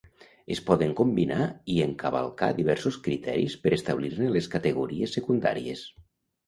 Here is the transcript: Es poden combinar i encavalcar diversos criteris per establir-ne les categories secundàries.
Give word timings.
Es 0.53 0.61
poden 0.69 0.95
combinar 0.99 1.49
i 1.75 1.75
encavalcar 1.85 2.51
diversos 2.61 2.99
criteris 3.09 3.59
per 3.67 3.77
establir-ne 3.81 4.35
les 4.39 4.53
categories 4.59 5.19
secundàries. 5.21 5.91